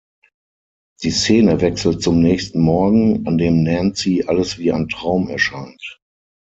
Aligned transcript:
Die 1.03 1.11
Szene 1.11 1.61
wechselt 1.61 2.01
zum 2.01 2.23
nächsten 2.23 2.59
Morgen, 2.59 3.27
an 3.27 3.37
dem 3.37 3.61
Nancy 3.61 4.23
alles 4.25 4.57
wie 4.57 4.71
ein 4.71 4.87
Traum 4.89 5.29
erscheint. 5.29 5.99